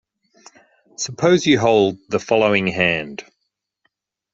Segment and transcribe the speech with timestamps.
[0.95, 3.23] Suppose you hold the following hand.